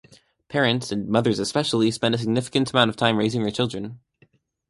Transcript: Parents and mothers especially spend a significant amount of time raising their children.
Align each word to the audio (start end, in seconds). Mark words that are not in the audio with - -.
Parents 0.49 0.91
and 0.91 1.07
mothers 1.07 1.37
especially 1.37 1.91
spend 1.91 2.15
a 2.15 2.17
significant 2.17 2.71
amount 2.71 2.89
of 2.89 2.95
time 2.95 3.17
raising 3.17 3.43
their 3.43 3.51
children. 3.51 3.99